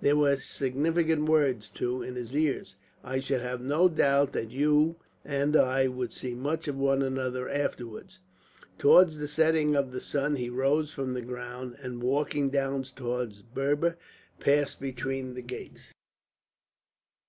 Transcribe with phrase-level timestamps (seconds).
[0.00, 4.96] There were significant words too in his ears, "I should have no doubt that you
[5.24, 8.18] and I would see much of one another afterwards."
[8.80, 13.42] Towards the setting of the sun he rose from the ground, and walking down towards
[13.42, 13.96] Berber,
[14.40, 15.92] passed between the gates.